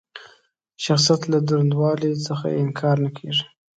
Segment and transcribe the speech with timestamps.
[0.75, 3.45] د شخصیت له دروندوالي څخه یې انکار نه کېږي.